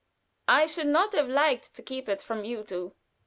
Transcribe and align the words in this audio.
I 0.47 0.65
should 0.65 0.87
not 0.87 1.13
have 1.13 1.29
liked 1.29 1.75
to 1.75 1.83
keep 1.83 2.09
it 2.09 2.23
from 2.23 2.43
you 2.43 2.63
two. 2.63 2.95